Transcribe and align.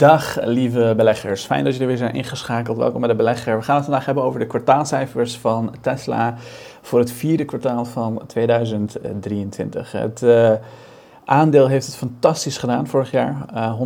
Dag 0.00 0.38
lieve 0.44 0.94
beleggers, 0.96 1.44
fijn 1.44 1.64
dat 1.64 1.72
jullie 1.72 1.88
weer 1.88 1.96
zijn 1.96 2.14
ingeschakeld. 2.14 2.76
Welkom 2.76 3.00
bij 3.00 3.10
de 3.10 3.16
belegger. 3.16 3.56
We 3.56 3.62
gaan 3.62 3.74
het 3.74 3.84
vandaag 3.84 4.04
hebben 4.04 4.24
over 4.24 4.40
de 4.40 4.46
kwartaalcijfers 4.46 5.36
van 5.38 5.74
Tesla 5.80 6.34
voor 6.82 6.98
het 6.98 7.12
vierde 7.12 7.44
kwartaal 7.44 7.84
van 7.84 8.22
2023. 8.26 9.92
Het 9.92 10.22
uh, 10.22 10.52
aandeel 11.24 11.66
heeft 11.66 11.86
het 11.86 11.96
fantastisch 11.96 12.58
gedaan 12.58 12.86
vorig 12.86 13.10
jaar, 13.10 13.46
uh, 13.54 13.80
150% 13.80 13.82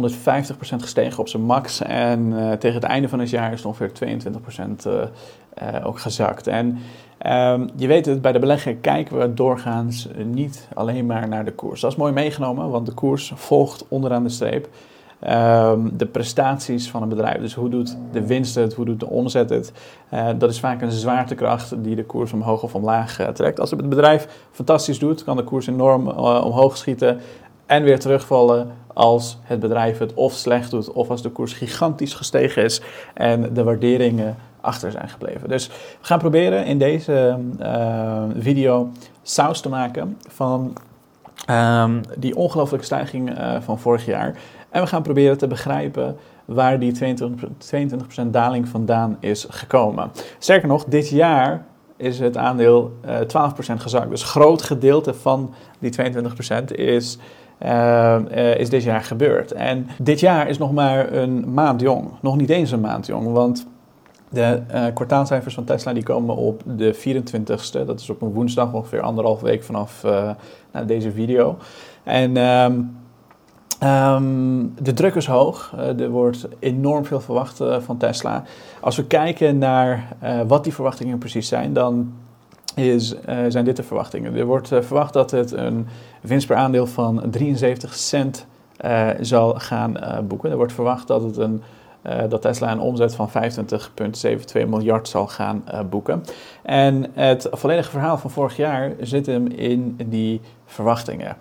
gestegen 0.77 1.19
op 1.19 1.29
zijn 1.29 1.42
max 1.42 1.80
en 1.82 2.33
uh, 2.33 2.52
tegen 2.52 2.80
het 2.80 2.91
einde 2.91 3.09
van 3.09 3.19
het 3.19 3.30
jaar 3.30 3.52
is 3.52 3.62
het 3.62 3.66
ongeveer 3.66 3.92
22% 5.83 5.84
ook 5.84 5.98
gezakt. 5.98 6.46
En 6.46 6.78
Um, 7.27 7.69
je 7.77 7.87
weet 7.87 8.06
het, 8.06 8.23
bij 8.23 8.33
de 8.33 8.38
belegger 8.38 8.74
kijken 8.74 9.19
we 9.19 9.34
doorgaans 9.34 10.09
niet 10.24 10.69
alleen 10.74 11.06
maar 11.06 11.28
naar 11.28 11.45
de 11.45 11.52
koers. 11.52 11.80
Dat 11.80 11.91
is 11.91 11.96
mooi 11.96 12.12
meegenomen, 12.12 12.70
want 12.70 12.87
de 12.87 12.92
koers 12.92 13.33
volgt 13.34 13.84
onderaan 13.88 14.23
de 14.23 14.28
streep 14.28 14.69
um, 15.30 15.96
de 15.96 16.06
prestaties 16.06 16.91
van 16.91 17.02
een 17.02 17.09
bedrijf. 17.09 17.41
Dus 17.41 17.55
hoe 17.55 17.69
doet 17.69 17.96
de 18.12 18.27
winst 18.27 18.55
het, 18.55 18.74
hoe 18.74 18.84
doet 18.84 19.01
de 19.01 19.09
omzet 19.09 19.50
het. 19.50 19.73
Uh, 20.14 20.28
dat 20.38 20.50
is 20.50 20.60
vaak 20.60 20.83
een 20.83 20.91
zwaartekracht 20.91 21.83
die 21.84 21.97
de 21.97 22.05
koers 22.05 22.33
omhoog 22.33 22.62
of 22.62 22.74
omlaag 22.74 23.20
uh, 23.20 23.28
trekt. 23.28 23.60
Als 23.60 23.70
het 23.70 23.88
bedrijf 23.88 24.28
fantastisch 24.50 24.98
doet, 24.98 25.24
kan 25.24 25.37
de 25.37 25.45
koers 25.45 25.66
enorm 25.66 26.09
uh, 26.09 26.45
omhoog 26.45 26.77
schieten 26.77 27.20
en 27.66 27.83
weer 27.83 27.98
terugvallen 27.98 28.70
als 28.95 29.38
het 29.42 29.60
bedrijf 29.60 29.98
het 29.98 30.14
of 30.14 30.33
slecht 30.33 30.70
doet 30.70 30.92
of 30.92 31.10
als 31.10 31.23
de 31.23 31.30
koers 31.30 31.52
gigantisch 31.52 32.14
gestegen 32.14 32.64
is 32.64 32.83
en 33.14 33.55
de 33.55 33.64
waarderingen 33.64 34.36
achter 34.61 34.91
zijn 34.91 35.09
gebleven. 35.09 35.48
Dus 35.48 35.69
we 35.69 35.75
gaan 36.00 36.19
proberen 36.19 36.66
in 36.66 36.78
deze 36.78 37.38
video 38.38 38.88
saus 39.22 39.61
te 39.61 39.69
maken 39.69 40.19
van 40.28 40.77
um, 41.50 42.00
die 42.19 42.37
ongelooflijke 42.37 42.87
stijging 42.87 43.39
van 43.61 43.78
vorig 43.78 44.06
jaar. 44.06 44.37
En 44.70 44.83
we 44.83 44.87
gaan 44.87 45.03
proberen 45.03 45.39
te 45.39 45.47
begrijpen 45.47 46.17
waar 46.45 46.78
die 46.78 47.17
22%, 48.25 48.27
daling 48.27 48.69
vandaan 48.69 49.17
is 49.20 49.47
gekomen. 49.48 50.11
Sterker 50.39 50.69
nog, 50.69 50.84
dit 50.84 51.09
jaar 51.09 51.64
is 51.97 52.19
het 52.19 52.36
aandeel 52.36 52.98
uh, 53.05 53.20
eh, 53.20 53.53
12% 53.53 53.56
gezakt. 53.77 54.11
Dus 54.11 54.23
groot 54.23 54.62
gedeelte 54.62 55.14
van 55.14 55.55
die 55.78 55.92
22% 56.01 56.64
is, 56.75 57.19
uh, 57.62 58.56
is 58.56 58.70
dit 58.70 58.83
jaar 58.83 59.03
gebeurd. 59.03 59.53
En 59.53 59.89
dit 59.98 60.20
jaar 60.20 60.48
is 60.48 60.58
nog 60.58 60.73
maar 60.73 61.12
een 61.12 61.53
maand 61.53 61.81
jong. 61.81 62.11
Nog 62.20 62.36
niet 62.36 62.51
eens 62.51 62.70
een 62.70 62.81
maand 62.81 63.06
jong, 63.06 63.33
want 63.33 63.67
de 64.34 64.62
uh, 64.74 64.86
kwartaalcijfers 64.94 65.54
van 65.54 65.64
Tesla 65.64 65.92
die 65.92 66.02
komen 66.02 66.36
op 66.36 66.62
de 66.64 66.94
24ste. 66.94 67.86
Dat 67.86 68.00
is 68.00 68.10
op 68.10 68.22
een 68.22 68.32
woensdag, 68.32 68.72
ongeveer 68.72 69.00
anderhalf 69.00 69.40
week 69.40 69.64
vanaf 69.64 70.04
uh, 70.04 70.30
deze 70.86 71.12
video. 71.12 71.56
En 72.02 72.36
um, 72.36 73.02
Um, 73.82 74.74
de 74.82 74.92
druk 74.92 75.14
is 75.14 75.27
hoog. 75.27 75.72
Uh, 75.77 76.00
er 76.00 76.10
wordt 76.10 76.48
enorm 76.58 77.05
veel 77.05 77.20
verwacht 77.20 77.60
van 77.78 77.96
Tesla. 77.96 78.42
Als 78.80 78.96
we 78.96 79.05
kijken 79.05 79.58
naar 79.58 80.16
wat 80.46 80.64
die 80.64 80.74
verwachtingen 80.74 81.18
precies 81.18 81.48
zijn, 81.48 81.72
dan 81.72 82.12
is, 82.74 83.14
zijn 83.48 83.64
dit 83.64 83.77
de 83.77 83.82
verwachtingen. 83.82 84.34
Er 84.34 84.46
wordt 84.46 84.68
verwacht 84.68 85.12
dat 85.12 85.30
het 85.30 85.52
een 85.52 85.86
winst 86.20 86.46
per 86.46 86.56
aandeel 86.56 86.86
van 86.86 87.22
73 87.30 87.94
cent 87.94 88.46
zal 89.20 89.55
gaan 89.55 89.96
boeken. 90.28 90.50
Er 90.50 90.56
wordt 90.56 90.72
verwacht 90.72 91.06
dat, 91.06 91.22
het 91.22 91.36
een, 91.36 91.62
dat 92.28 92.42
Tesla 92.42 92.72
een 92.72 92.80
omzet 92.80 93.14
van 93.14 93.28
25,72 93.28 94.69
miljard 94.69 95.08
zal 95.08 95.27
gaan 95.27 95.64
boeken. 95.91 96.22
En 96.62 97.06
het 97.12 97.48
volledige 97.50 97.91
verhaal 97.91 98.19
van 98.19 98.30
vorig 98.30 98.56
jaar 98.56 98.92
zit 99.00 99.27
hem 99.27 99.46
in 99.46 99.96
die 100.06 100.41
verwachtingen. 100.66 101.36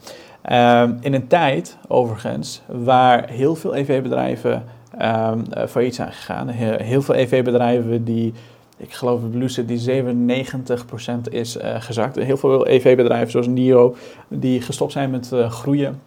Um, 0.52 0.98
in 1.02 1.14
een 1.14 1.28
tijd, 1.28 1.78
overigens, 1.88 2.62
waar 2.68 3.30
heel 3.30 3.56
veel 3.56 3.76
EV-bedrijven 3.76 4.64
ehm, 4.98 5.40
uh, 5.58 5.66
failliet 5.66 5.96
zijn 5.96 6.12
gegaan. 6.12 6.48
Heel, 6.48 7.02
veel 7.02 7.16
EV-bedrijven 7.16 8.04
die, 8.04 8.34
ik 8.78 8.94
geloof 8.94 9.22
dat 9.22 9.34
Lucid 9.34 9.68
die 9.68 10.04
97% 10.04 11.30
is 11.30 11.58
gezakt. 11.62 12.16
Heel 12.16 12.38
veel 12.38 12.68
EV-bedrijven 12.68 13.32
zoals 13.32 13.48
NIO, 13.48 13.96
die 14.28 14.62
gestopt 14.62 14.92
zijn 14.92 15.10
met 15.10 15.32
groeien. 15.50 16.02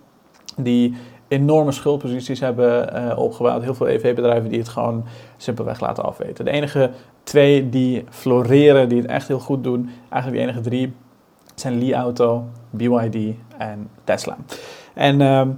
Die 0.57 0.95
enorme 1.29 1.73
schuldposities 1.73 2.41
hebben 2.41 2.97
uh, 2.97 3.19
opgebouwd. 3.19 3.63
Heel 3.63 3.75
veel 3.75 3.89
EV-bedrijven 3.89 4.51
die 4.51 4.59
het 4.59 4.69
gewoon 4.69 5.05
simpelweg 5.37 5.81
laten 5.81 6.05
afweten. 6.05 6.45
De 6.45 6.51
enige 6.51 6.91
twee 7.23 7.69
die 7.69 8.05
floreren, 8.11 8.89
die 8.89 9.01
het 9.01 9.11
echt 9.11 9.29
heel 9.29 9.39
goed 9.39 9.65
doen, 9.65 9.91
eigenlijk 10.09 10.43
de 10.43 10.49
enige 10.51 10.69
drie, 10.69 10.93
zijn 11.55 11.79
Li 11.79 11.95
Auto, 11.95 12.45
BYD 12.71 13.35
en 13.59 13.89
Tesla. 14.05 14.37
En 14.95 15.21
um, 15.21 15.55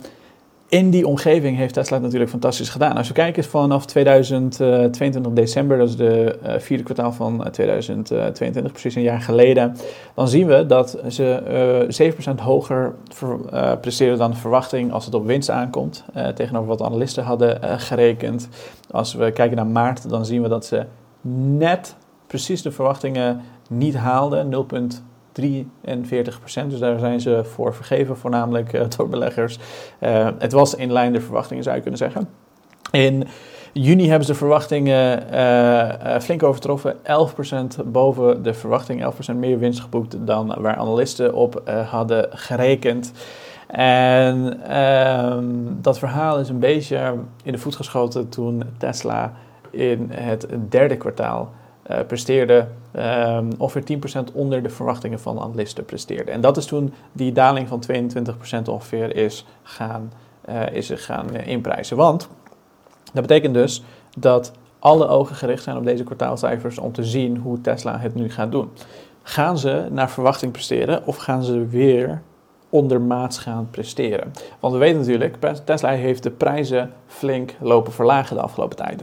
in 0.69 0.91
die 0.91 1.07
omgeving 1.07 1.57
heeft 1.57 1.75
Tesla 1.75 1.99
natuurlijk 1.99 2.31
fantastisch 2.31 2.69
gedaan. 2.69 2.97
Als 2.97 3.09
we 3.09 3.15
kijken 3.15 3.45
vanaf 3.45 3.87
2022 3.87 5.33
december, 5.33 5.79
dat 5.79 5.89
is 5.89 5.97
de 5.97 6.39
uh, 6.47 6.53
vierde 6.59 6.83
kwartaal 6.83 7.13
van 7.13 7.51
2022, 7.51 8.63
uh, 8.63 8.71
precies 8.71 8.95
een 8.95 9.03
jaar 9.03 9.21
geleden, 9.21 9.77
dan 10.15 10.29
zien 10.29 10.47
we 10.47 10.67
dat 10.67 10.99
ze 11.09 11.43
uh, 11.91 12.01
eh, 12.01 12.13
7% 12.15 12.43
hoger 12.43 12.95
presteren 13.81 14.19
dan 14.19 14.31
de 14.31 14.37
verwachting 14.37 14.93
als 14.93 15.05
het 15.05 15.15
op 15.15 15.27
winst 15.27 15.51
aankomt, 15.51 16.05
tegenover 16.35 16.69
wat 16.69 16.83
analisten 16.83 17.25
hadden 17.25 17.81
gerekend. 17.81 18.49
Als 18.91 19.15
we 19.15 19.33
kijken 19.33 19.57
naar 19.57 19.67
maart, 19.67 20.09
dan 20.09 20.27
zien 20.27 20.43
we 20.43 20.49
dat 20.49 20.67
ze 20.67 20.85
net 21.57 21.97
precies 22.27 22.63
de 22.63 22.73
verwachtingen 22.73 23.41
niet 23.69 23.97
haalden, 23.97 24.49
43% 25.41 26.67
Dus 26.69 26.79
daar 26.79 26.99
zijn 26.99 27.21
ze 27.21 27.45
voor 27.45 27.75
vergeven, 27.75 28.17
voornamelijk 28.17 28.73
uh, 28.73 28.83
door 28.97 29.09
beleggers. 29.09 29.59
Uh, 30.01 30.29
het 30.39 30.53
was 30.53 30.75
in 30.75 30.93
lijn 30.93 31.13
de 31.13 31.21
verwachtingen, 31.21 31.63
zou 31.63 31.77
je 31.77 31.83
kunnen 31.83 31.99
zeggen. 31.99 32.29
In 32.91 33.27
juni 33.73 34.09
hebben 34.09 34.27
ze 34.27 34.33
de 34.33 34.39
verwachtingen 34.39 35.23
uh, 35.33 36.19
flink 36.19 36.43
overtroffen. 36.43 36.97
11% 36.97 37.87
boven 37.87 38.43
de 38.43 38.55
verwachting, 38.55 39.15
11% 39.33 39.37
meer 39.37 39.59
winst 39.59 39.81
geboekt 39.81 40.27
dan 40.27 40.55
waar 40.59 40.77
analisten 40.77 41.35
op 41.35 41.63
hadden 41.91 42.27
gerekend. 42.31 43.13
En 43.67 44.63
ehm, 44.69 45.45
dat 45.81 45.99
verhaal 45.99 46.39
is 46.39 46.49
een 46.49 46.59
beetje 46.59 47.15
in 47.43 47.53
de 47.53 47.59
voet 47.59 47.77
geschoten 47.77 48.29
toen 48.29 48.63
Tesla 48.79 49.33
in 49.71 50.11
het 50.13 50.47
derde 50.69 50.97
kwartaal 50.97 51.53
uh, 51.91 51.99
presteerde 52.07 52.67
um, 52.97 53.51
ongeveer 53.59 53.99
10% 54.29 54.33
onder 54.33 54.63
de 54.63 54.69
verwachtingen 54.69 55.21
van 55.21 55.41
analisten 55.41 55.85
presteerde. 55.85 56.31
En 56.31 56.41
dat 56.41 56.57
is 56.57 56.67
toen 56.67 56.93
die 57.13 57.33
daling 57.33 57.69
van 57.69 57.83
22% 57.93 58.69
ongeveer 58.69 59.17
is 59.17 59.47
gaan, 59.63 60.13
uh, 60.49 60.73
is 60.73 60.91
gaan 60.95 61.27
uh, 61.33 61.47
inprijzen. 61.47 61.97
Want 61.97 62.29
dat 63.13 63.23
betekent 63.23 63.55
dus 63.55 63.83
dat 64.19 64.53
alle 64.79 65.09
ogen 65.09 65.37
gericht 65.37 65.63
zijn 65.63 65.77
op 65.77 65.85
deze 65.85 66.05
kwartaalcijfers 66.05 66.79
om 66.79 66.93
te 66.93 67.05
zien 67.05 67.37
hoe 67.37 67.61
Tesla 67.61 67.99
het 67.99 68.15
nu 68.15 68.31
gaat 68.31 68.53
doen. 68.53 68.71
Gaan 69.23 69.59
ze 69.59 69.87
naar 69.91 70.11
verwachting 70.11 70.53
presteren 70.53 71.07
of 71.07 71.17
gaan 71.17 71.43
ze 71.45 71.67
weer 71.67 72.23
ondermaats 72.71 73.39
gaan 73.39 73.69
presteren. 73.71 74.33
Want 74.61 74.73
we 74.73 74.79
weten 74.79 74.99
natuurlijk, 74.99 75.37
Tesla 75.65 75.91
heeft 75.91 76.23
de 76.23 76.31
prijzen 76.31 76.93
flink 77.07 77.55
lopen 77.61 77.93
verlagen 77.93 78.37
de 78.37 78.43
afgelopen 78.43 78.77
tijd. 78.77 79.03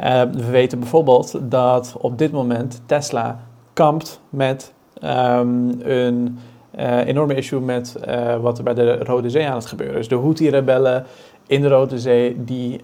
Uh, 0.00 0.22
we 0.22 0.50
weten 0.50 0.78
bijvoorbeeld 0.78 1.38
dat 1.42 1.96
op 1.98 2.18
dit 2.18 2.32
moment 2.32 2.82
Tesla 2.86 3.40
kampt 3.72 4.20
met 4.30 4.72
um, 5.02 5.80
een 5.82 6.38
uh, 6.78 7.06
enorme 7.06 7.34
issue 7.34 7.60
met 7.60 7.96
uh, 8.08 8.36
wat 8.36 8.58
er 8.58 8.64
bij 8.64 8.74
de 8.74 8.98
Rode 8.98 9.30
Zee 9.30 9.48
aan 9.48 9.54
het 9.54 9.66
gebeuren 9.66 9.98
is. 9.98 10.08
De 10.08 10.14
Houthi-rebellen 10.14 11.04
in 11.46 11.60
de 11.60 11.68
Rode 11.68 11.98
Zee 11.98 12.44
die 12.44 12.80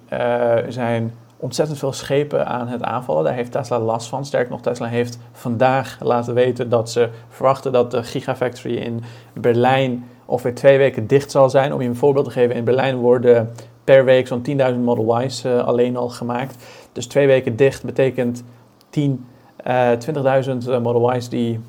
zijn 0.68 1.12
ontzettend 1.36 1.78
veel 1.78 1.92
schepen 1.92 2.46
aan 2.46 2.68
het 2.68 2.82
aanvallen. 2.82 3.24
Daar 3.24 3.34
heeft 3.34 3.52
Tesla 3.52 3.78
last 3.78 4.08
van. 4.08 4.24
Sterker 4.24 4.50
nog, 4.50 4.60
Tesla 4.60 4.86
heeft 4.86 5.18
vandaag 5.32 5.98
laten 6.02 6.34
weten 6.34 6.68
dat 6.68 6.90
ze 6.90 7.08
verwachten 7.28 7.72
dat 7.72 7.90
de 7.90 8.02
Gigafactory 8.02 8.76
in 8.76 9.02
Berlijn 9.32 10.04
ongeveer 10.30 10.54
twee 10.54 10.78
weken 10.78 11.06
dicht 11.06 11.30
zal 11.30 11.50
zijn. 11.50 11.74
Om 11.74 11.80
je 11.80 11.88
een 11.88 11.96
voorbeeld 11.96 12.24
te 12.24 12.30
geven, 12.30 12.54
in 12.54 12.64
Berlijn 12.64 12.96
worden 12.96 13.50
per 13.84 14.04
week 14.04 14.26
zo'n 14.26 14.46
10.000 14.46 14.56
Model 14.78 15.22
Y's 15.22 15.44
uh, 15.44 15.64
alleen 15.64 15.96
al 15.96 16.08
gemaakt. 16.08 16.64
Dus 16.92 17.06
twee 17.06 17.26
weken 17.26 17.56
dicht 17.56 17.84
betekent 17.84 18.44
10, 18.90 19.26
uh, 19.66 19.90
20.000 19.92 20.82
Model 20.82 21.14
Y's 21.14 21.28
die 21.28 21.60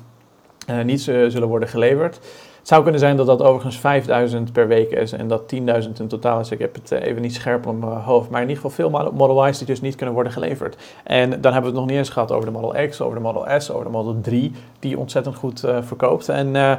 uh, 0.70 0.82
niet 0.82 1.00
zullen 1.00 1.48
worden 1.48 1.68
geleverd. 1.68 2.20
Het 2.58 2.70
zou 2.70 2.82
kunnen 2.82 3.00
zijn 3.00 3.16
dat 3.16 3.26
dat 3.26 3.42
overigens 3.42 3.78
5000 3.78 4.52
per 4.52 4.68
week 4.68 4.90
is 4.90 5.12
en 5.12 5.28
dat 5.28 5.54
10.000 5.54 5.60
in 5.98 6.08
totaal 6.08 6.40
is. 6.40 6.50
Ik 6.50 6.58
heb 6.58 6.74
het 6.74 6.92
eh, 6.92 7.02
even 7.06 7.22
niet 7.22 7.34
scherp 7.34 7.66
op 7.66 7.78
mijn 7.78 7.92
hoofd. 7.92 8.30
Maar 8.30 8.42
in 8.42 8.48
ieder 8.48 8.62
geval 8.62 8.90
veel 8.90 9.10
Model 9.12 9.48
Y's 9.48 9.58
die 9.58 9.66
dus 9.66 9.80
niet 9.80 9.94
kunnen 9.94 10.14
worden 10.14 10.32
geleverd. 10.32 10.76
En 11.04 11.30
dan 11.30 11.52
hebben 11.52 11.60
we 11.60 11.66
het 11.66 11.76
nog 11.76 11.86
niet 11.86 11.96
eens 11.96 12.08
gehad 12.08 12.32
over 12.32 12.46
de 12.46 12.58
Model 12.58 12.88
X, 12.88 13.00
over 13.00 13.16
de 13.16 13.22
Model 13.22 13.60
S, 13.60 13.70
over 13.70 13.84
de 13.84 13.90
Model 13.90 14.20
3, 14.20 14.52
die 14.78 14.98
ontzettend 14.98 15.36
goed 15.36 15.60
verkoopt. 15.80 16.28
En 16.28 16.78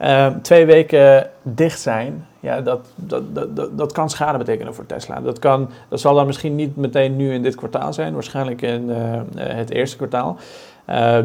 uh, 0.00 0.26
twee 0.26 0.66
weken 0.66 1.30
dicht 1.42 1.80
zijn, 1.80 2.26
ja, 2.40 2.60
dat, 2.60 2.86
dat, 2.94 3.34
dat, 3.34 3.78
dat 3.78 3.92
kan 3.92 4.10
schade 4.10 4.38
betekenen 4.38 4.74
voor 4.74 4.86
Tesla. 4.86 5.20
Dat, 5.20 5.38
kan, 5.38 5.70
dat 5.88 6.00
zal 6.00 6.14
dan 6.14 6.26
misschien 6.26 6.54
niet 6.54 6.76
meteen 6.76 7.16
nu 7.16 7.32
in 7.32 7.42
dit 7.42 7.54
kwartaal 7.54 7.92
zijn, 7.92 8.14
waarschijnlijk 8.14 8.62
in 8.62 8.88
het 9.36 9.70
eerste 9.70 9.96
kwartaal, 9.96 10.36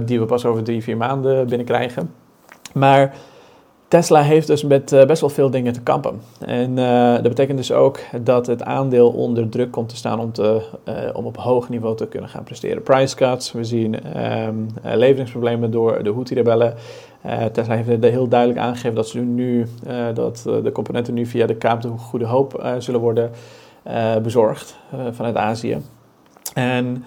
die 0.06 0.20
we 0.20 0.26
pas 0.26 0.46
over 0.46 0.64
drie, 0.64 0.84
vier 0.84 0.98
maanden 0.98 1.48
binnenkrijgen. 1.48 2.14
Maar 2.74 3.14
Tesla 3.90 4.22
heeft 4.22 4.48
dus 4.48 4.64
met 4.64 4.92
uh, 4.92 5.06
best 5.06 5.22
wel 5.22 5.30
veel 5.30 5.50
dingen 5.50 5.74
te 5.74 5.82
kampen. 5.82 6.22
En 6.40 6.78
uh, 6.78 7.14
dat 7.14 7.22
betekent 7.22 7.58
dus 7.58 7.72
ook 7.72 8.00
dat 8.22 8.48
het 8.48 8.64
aandeel 8.64 9.10
onder 9.10 9.50
druk 9.50 9.72
komt 9.72 9.90
te 9.90 9.96
staan 9.96 10.20
om, 10.20 10.32
te, 10.32 10.62
uh, 10.86 10.96
om 11.14 11.26
op 11.26 11.38
hoog 11.38 11.70
niveau 11.70 11.96
te 11.96 12.08
kunnen 12.08 12.30
gaan 12.30 12.44
presteren. 12.44 12.84
Price 12.84 13.16
cuts, 13.16 13.52
we 13.52 13.64
zien 13.64 14.22
um, 14.48 14.68
leveringsproblemen 14.84 15.72
door 15.72 16.04
de 16.04 16.12
Houthi-rebellen. 16.12 16.74
Tesla 17.52 17.76
heeft 17.76 18.04
heel 18.04 18.28
duidelijk 18.28 18.60
aangegeven 18.60 18.96
dat, 18.96 19.08
ze 19.08 19.20
nu, 19.20 19.68
dat 20.14 20.42
de 20.64 20.72
componenten 20.72 21.14
nu 21.14 21.26
via 21.26 21.46
de 21.46 21.56
Kaap 21.56 21.82
de 21.82 21.88
Goede 21.88 22.26
Hoop 22.26 22.74
zullen 22.78 23.00
worden 23.00 23.32
bezorgd 24.22 24.80
vanuit 25.12 25.36
Azië. 25.36 25.78
En 26.54 27.04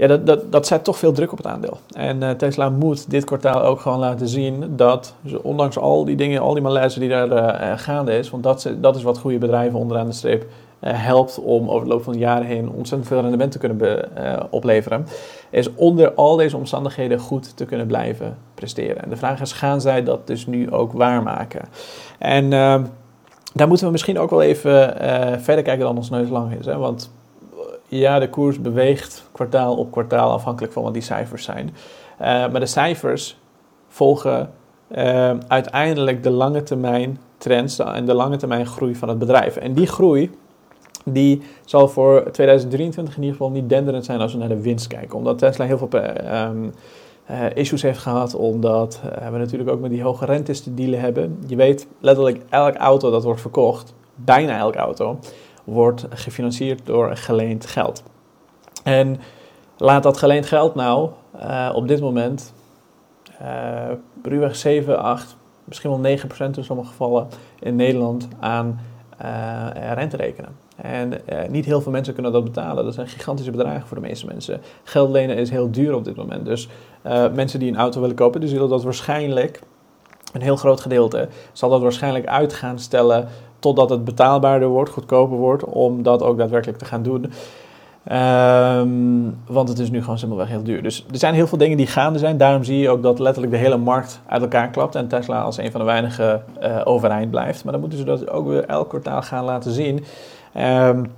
ja, 0.00 0.06
dat, 0.06 0.26
dat, 0.26 0.52
dat 0.52 0.66
zet 0.66 0.84
toch 0.84 0.98
veel 0.98 1.12
druk 1.12 1.32
op 1.32 1.38
het 1.38 1.46
aandeel. 1.46 1.78
En 1.92 2.22
uh, 2.22 2.30
Tesla 2.30 2.68
moet 2.68 3.10
dit 3.10 3.24
kwartaal 3.24 3.62
ook 3.62 3.80
gewoon 3.80 3.98
laten 3.98 4.28
zien 4.28 4.72
dat 4.76 5.14
ze, 5.26 5.42
ondanks 5.42 5.78
al 5.78 6.04
die 6.04 6.16
dingen, 6.16 6.40
al 6.40 6.52
die 6.52 6.62
malaise 6.62 7.00
die 7.00 7.08
daar 7.08 7.28
uh, 7.32 7.78
gaande 7.78 8.18
is, 8.18 8.30
want 8.30 8.42
dat, 8.42 8.70
dat 8.80 8.96
is 8.96 9.02
wat 9.02 9.18
goede 9.18 9.38
bedrijven 9.38 9.78
onderaan 9.78 10.06
de 10.06 10.12
streep 10.12 10.46
helpt 10.80 11.38
om 11.38 11.68
over 11.68 11.88
de 11.88 11.92
loop 11.92 12.02
van 12.02 12.12
de 12.12 12.18
jaren 12.18 12.46
heen 12.46 12.70
ontzettend 12.70 13.08
veel 13.08 13.20
rendement 13.20 13.52
te 13.52 13.58
kunnen 13.58 14.08
opleveren, 14.50 15.06
is 15.50 15.74
onder 15.74 16.12
al 16.14 16.36
deze 16.36 16.56
omstandigheden 16.56 17.18
goed 17.18 17.56
te 17.56 17.64
kunnen 17.64 17.86
blijven 17.86 18.36
presteren. 18.54 19.02
En 19.02 19.10
de 19.10 19.16
vraag 19.16 19.40
is, 19.40 19.52
gaan 19.52 19.80
zij 19.80 20.02
dat 20.02 20.26
dus 20.26 20.46
nu 20.46 20.70
ook 20.70 20.92
waarmaken? 20.92 21.62
En 22.18 22.50
daar 23.52 23.68
moeten 23.68 23.86
we 23.86 23.92
misschien 23.92 24.18
ook 24.18 24.30
wel 24.30 24.42
even 24.42 24.94
verder 25.42 25.64
kijken 25.64 25.78
dan 25.78 25.96
ons 25.96 26.10
neus 26.10 26.28
lang 26.28 26.52
is. 26.58 26.66
Hè? 26.66 26.76
Want 26.76 27.10
ja, 27.98 28.18
de 28.18 28.28
koers 28.28 28.60
beweegt 28.60 29.28
kwartaal 29.32 29.76
op 29.76 29.90
kwartaal 29.90 30.30
afhankelijk 30.30 30.72
van 30.72 30.82
wat 30.82 30.92
die 30.92 31.02
cijfers 31.02 31.44
zijn. 31.44 31.66
Uh, 32.20 32.26
maar 32.26 32.60
de 32.60 32.66
cijfers 32.66 33.38
volgen 33.88 34.50
uh, 34.96 35.30
uiteindelijk 35.48 36.22
de 36.22 36.30
lange 36.30 36.62
termijn 36.62 37.18
trends 37.38 37.78
en 37.78 38.06
de 38.06 38.14
lange 38.14 38.36
termijn 38.36 38.66
groei 38.66 38.94
van 38.94 39.08
het 39.08 39.18
bedrijf. 39.18 39.56
En 39.56 39.74
die 39.74 39.86
groei 39.86 40.30
die 41.04 41.42
zal 41.64 41.88
voor 41.88 42.30
2023 42.30 43.16
in 43.16 43.22
ieder 43.22 43.36
geval 43.36 43.52
niet 43.52 43.68
denderend 43.68 44.04
zijn 44.04 44.20
als 44.20 44.32
we 44.32 44.38
naar 44.38 44.48
de 44.48 44.60
winst 44.60 44.86
kijken. 44.86 45.16
Omdat 45.16 45.38
Tesla 45.38 45.64
heel 45.64 45.78
veel 45.78 45.88
um, 45.92 46.72
uh, 47.30 47.36
issues 47.54 47.82
heeft 47.82 47.98
gehad, 47.98 48.34
omdat 48.34 49.00
we 49.30 49.38
natuurlijk 49.38 49.70
ook 49.70 49.80
met 49.80 49.90
die 49.90 50.02
hoge 50.02 50.24
rentes 50.24 50.60
te 50.60 50.74
dealen 50.74 51.00
hebben. 51.00 51.38
Je 51.46 51.56
weet 51.56 51.86
letterlijk 52.00 52.40
elk 52.50 52.74
auto 52.74 53.10
dat 53.10 53.24
wordt 53.24 53.40
verkocht, 53.40 53.94
bijna 54.14 54.58
elk 54.58 54.74
auto, 54.74 55.18
wordt 55.70 56.06
gefinancierd 56.10 56.86
door 56.86 57.16
geleend 57.16 57.66
geld. 57.66 58.02
En 58.82 59.20
laat 59.76 60.02
dat 60.02 60.16
geleend 60.16 60.46
geld 60.46 60.74
nou 60.74 61.10
uh, 61.36 61.70
op 61.74 61.88
dit 61.88 62.00
moment 62.00 62.52
uh, 63.42 63.84
ruwweg 64.22 64.56
7, 64.56 64.98
8, 64.98 65.36
misschien 65.64 65.90
wel 65.90 65.98
9 65.98 66.28
procent 66.28 66.56
in 66.56 66.64
sommige 66.64 66.88
gevallen 66.88 67.28
in 67.58 67.76
Nederland 67.76 68.28
aan 68.40 68.80
uh, 69.22 69.66
rente 69.94 70.16
rekenen. 70.16 70.56
En 70.76 71.12
niet 71.48 71.64
heel 71.64 71.80
veel 71.80 71.92
mensen 71.92 72.14
kunnen 72.14 72.32
dat 72.32 72.44
betalen. 72.44 72.84
Dat 72.84 72.94
zijn 72.94 73.08
gigantische 73.08 73.50
bedragen 73.50 73.86
voor 73.86 73.96
de 73.96 74.06
meeste 74.06 74.26
mensen. 74.26 74.60
Geld 74.84 75.10
lenen 75.10 75.36
is 75.36 75.50
heel 75.50 75.70
duur 75.70 75.94
op 75.94 76.04
dit 76.04 76.16
moment. 76.16 76.44
Dus 76.44 76.68
mensen 77.34 77.58
die 77.58 77.70
een 77.70 77.76
auto 77.78 78.00
willen 78.00 78.16
kopen, 78.16 78.40
die 78.40 78.48
zullen 78.48 78.68
dat 78.68 78.82
waarschijnlijk, 78.82 79.60
een 80.32 80.42
heel 80.42 80.56
groot 80.56 80.80
gedeelte, 80.80 81.28
zal 81.52 81.70
dat 81.70 81.80
waarschijnlijk 81.80 82.26
uit 82.26 82.52
gaan 82.52 82.78
stellen 82.78 83.28
totdat 83.60 83.90
het 83.90 84.04
betaalbaarder 84.04 84.68
wordt, 84.68 84.90
goedkoper 84.90 85.36
wordt, 85.36 85.64
om 85.64 86.02
dat 86.02 86.22
ook 86.22 86.38
daadwerkelijk 86.38 86.78
te 86.78 86.84
gaan 86.84 87.02
doen. 87.02 87.32
Um, 88.12 89.38
want 89.46 89.68
het 89.68 89.78
is 89.78 89.90
nu 89.90 90.00
gewoon 90.00 90.18
simpelweg 90.18 90.48
heel 90.48 90.62
duur. 90.62 90.82
Dus 90.82 91.06
er 91.10 91.18
zijn 91.18 91.34
heel 91.34 91.46
veel 91.46 91.58
dingen 91.58 91.76
die 91.76 91.86
gaande 91.86 92.18
zijn. 92.18 92.36
Daarom 92.36 92.64
zie 92.64 92.78
je 92.78 92.88
ook 92.88 93.02
dat 93.02 93.18
letterlijk 93.18 93.52
de 93.52 93.58
hele 93.58 93.76
markt 93.76 94.20
uit 94.26 94.42
elkaar 94.42 94.70
klapt. 94.70 94.94
En 94.94 95.08
Tesla 95.08 95.42
als 95.42 95.58
een 95.58 95.70
van 95.70 95.80
de 95.80 95.86
weinigen 95.86 96.44
uh, 96.62 96.80
overeind 96.84 97.30
blijft. 97.30 97.64
Maar 97.64 97.72
dan 97.72 97.80
moeten 97.80 97.98
ze 97.98 98.04
dat 98.04 98.30
ook 98.30 98.46
weer 98.46 98.64
elk 98.64 98.88
kwartaal 98.88 99.22
gaan 99.22 99.44
laten 99.44 99.72
zien. 99.72 99.96
Um, 100.56 101.12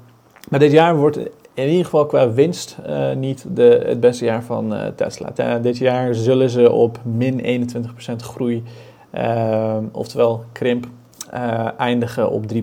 maar 0.49 0.59
dit 0.59 0.73
jaar 0.73 0.97
wordt 0.97 1.19
in 1.55 1.69
ieder 1.69 1.85
geval 1.85 2.07
qua 2.07 2.33
winst 2.33 2.77
uh, 2.87 3.13
niet 3.13 3.45
de, 3.49 3.83
het 3.87 4.01
beste 4.01 4.25
jaar 4.25 4.43
van 4.43 4.75
uh, 4.75 4.87
Tesla. 4.87 5.59
dit 5.59 5.79
jaar 5.79 6.15
zullen 6.15 6.51
ze 6.51 6.73
op 6.73 6.99
min 7.03 7.67
21% 8.13 8.15
groei, 8.17 8.63
ehm, 9.11 9.85
oftewel 9.93 10.45
krimp, 10.53 10.87
eindigen 11.77 12.31
op 12.31 12.45
3,18. 12.55 12.61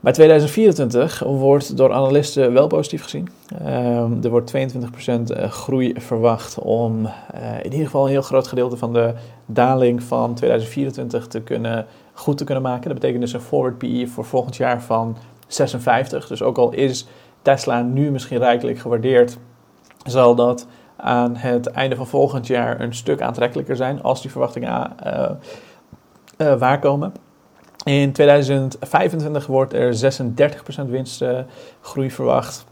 Maar 0.00 0.12
2024 0.12 1.22
wordt 1.26 1.76
door 1.76 1.92
analisten 1.92 2.52
wel 2.52 2.66
positief 2.66 3.02
gezien. 3.02 3.28
Uh, 3.62 4.24
er 4.24 4.30
wordt 4.30 4.52
22% 4.56 4.56
eh, 4.56 5.50
groei 5.50 5.94
verwacht 5.96 6.58
om 6.58 7.04
uh, 7.04 7.10
in 7.58 7.72
ieder 7.72 7.86
geval 7.86 8.04
een 8.04 8.10
heel 8.10 8.22
groot 8.22 8.48
gedeelte 8.48 8.76
van 8.76 8.92
de 8.92 9.14
daling 9.46 10.02
van 10.02 10.34
2024 10.34 11.26
te 11.26 11.40
kunnen, 11.40 11.86
goed 12.12 12.38
te 12.38 12.44
kunnen 12.44 12.62
maken. 12.62 12.84
Dat 12.84 12.94
betekent 12.94 13.20
dus 13.20 13.32
een 13.32 13.40
forward 13.40 13.78
PE 13.78 14.06
voor 14.06 14.24
volgend 14.24 14.56
jaar 14.56 14.82
van 14.82 15.16
56. 15.46 16.26
Dus 16.26 16.42
ook 16.42 16.58
al 16.58 16.72
is 16.72 17.06
Tesla 17.42 17.82
nu 17.82 18.10
misschien 18.10 18.38
rijkelijk 18.38 18.78
gewaardeerd, 18.78 19.38
zal 20.06 20.34
dat 20.34 20.66
aan 20.96 21.36
het 21.36 21.66
einde 21.66 21.96
van 21.96 22.06
volgend 22.06 22.46
jaar 22.46 22.80
een 22.80 22.94
stuk 22.94 23.20
aantrekkelijker 23.20 23.76
zijn 23.76 24.02
als 24.02 24.22
die 24.22 24.30
verwachtingen 24.30 24.92
uh, 25.06 25.30
waarkomen. 26.58 27.12
In 27.84 28.12
2025 28.12 29.46
wordt 29.46 29.72
er 29.72 30.14
36% 30.86 30.88
winstgroei 30.88 32.10
verwacht. 32.10 32.64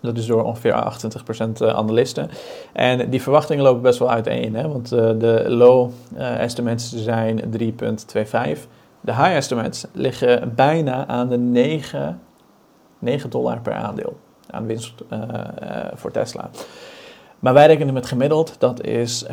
Dat 0.00 0.18
is 0.18 0.26
door 0.26 0.44
ongeveer 0.44 0.72
28% 0.72 1.66
analisten. 1.74 2.30
En 2.72 3.10
die 3.10 3.22
verwachtingen 3.22 3.64
lopen 3.64 3.82
best 3.82 3.98
wel 3.98 4.10
uiteen. 4.10 4.54
Hè? 4.54 4.68
Want 4.68 4.88
de 4.88 5.44
low 5.48 5.90
estimates 6.16 6.94
zijn 6.96 7.40
3,25. 7.40 7.46
De 9.00 9.12
high 9.12 9.34
estimates 9.34 9.84
liggen 9.92 10.54
bijna 10.54 11.06
aan 11.06 11.28
de 11.28 11.38
9, 11.38 12.20
9 12.98 13.30
dollar 13.30 13.60
per 13.60 13.72
aandeel 13.72 14.16
aan 14.50 14.66
winst 14.66 14.94
voor 15.94 16.10
Tesla. 16.10 16.50
Maar 17.40 17.54
wij 17.54 17.66
rekenen 17.66 17.94
met 17.94 18.06
gemiddeld, 18.06 18.54
dat 18.58 18.84
is 18.84 19.26
5,32. 19.26 19.32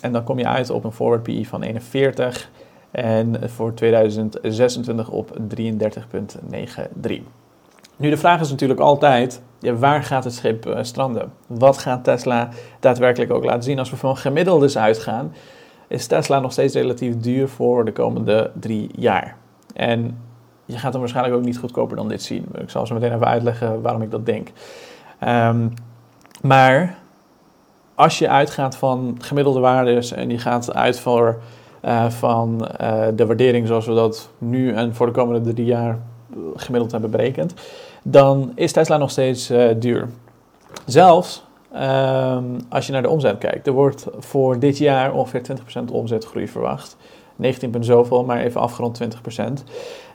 En 0.00 0.12
dan 0.12 0.24
kom 0.24 0.38
je 0.38 0.46
uit 0.46 0.70
op 0.70 0.84
een 0.84 0.92
forward 0.92 1.22
PE 1.22 1.44
van 1.44 1.62
41. 1.62 2.50
En 2.90 3.50
voor 3.50 3.74
2026 3.74 5.10
op 5.10 5.38
33,93. 5.56 7.22
Nu, 7.96 8.10
de 8.10 8.16
vraag 8.16 8.40
is 8.40 8.50
natuurlijk 8.50 8.80
altijd: 8.80 9.42
ja, 9.58 9.74
waar 9.74 10.02
gaat 10.02 10.24
het 10.24 10.34
schip 10.34 10.66
uh, 10.66 10.78
stranden? 10.82 11.32
Wat 11.46 11.78
gaat 11.78 12.04
Tesla 12.04 12.48
daadwerkelijk 12.80 13.32
ook 13.32 13.44
laten 13.44 13.62
zien? 13.62 13.78
Als 13.78 13.90
we 13.90 13.96
van 13.96 14.16
gemiddeldes 14.16 14.78
uitgaan, 14.78 15.34
is 15.88 16.06
Tesla 16.06 16.40
nog 16.40 16.52
steeds 16.52 16.74
relatief 16.74 17.16
duur 17.16 17.48
voor 17.48 17.84
de 17.84 17.92
komende 17.92 18.50
drie 18.60 18.90
jaar. 18.96 19.36
En 19.74 20.18
je 20.64 20.78
gaat 20.78 20.92
hem 20.92 21.00
waarschijnlijk 21.00 21.36
ook 21.36 21.44
niet 21.44 21.58
goedkoper 21.58 21.96
dan 21.96 22.08
dit 22.08 22.22
zien. 22.22 22.46
Ik 22.58 22.70
zal 22.70 22.86
zo 22.86 22.94
meteen 22.94 23.14
even 23.14 23.26
uitleggen 23.26 23.82
waarom 23.82 24.02
ik 24.02 24.10
dat 24.10 24.26
denk. 24.26 24.48
Um, 25.28 25.72
maar 26.42 26.98
als 27.94 28.18
je 28.18 28.28
uitgaat 28.28 28.76
van 28.76 29.16
gemiddelde 29.20 29.60
waardes 29.60 30.12
en 30.12 30.28
die 30.28 30.38
gaat 30.38 30.74
uit 30.74 31.00
voor, 31.00 31.38
uh, 31.84 32.10
van 32.10 32.68
uh, 32.80 33.04
de 33.14 33.26
waardering 33.26 33.66
zoals 33.66 33.86
we 33.86 33.94
dat 33.94 34.30
nu 34.38 34.72
en 34.72 34.94
voor 34.94 35.06
de 35.06 35.12
komende 35.12 35.52
drie 35.52 35.66
jaar 35.66 35.98
gemiddeld 36.56 36.92
hebben 36.92 37.10
berekend, 37.10 37.54
dan 38.02 38.52
is 38.54 38.72
Tesla 38.72 38.96
nog 38.96 39.10
steeds 39.10 39.50
uh, 39.50 39.68
duur. 39.78 40.08
Zelfs 40.86 41.44
um, 41.74 42.56
als 42.68 42.86
je 42.86 42.92
naar 42.92 43.02
de 43.02 43.08
omzet 43.08 43.38
kijkt. 43.38 43.66
Er 43.66 43.72
wordt 43.72 44.06
voor 44.18 44.58
dit 44.58 44.78
jaar 44.78 45.12
ongeveer 45.12 45.42
20% 45.80 45.92
omzetgroei 45.92 46.48
verwacht. 46.48 46.96
19 47.42 47.84
zoveel, 47.84 48.24
maar 48.24 48.40
even 48.40 48.60
afgerond 48.60 49.00
20% 49.02 49.62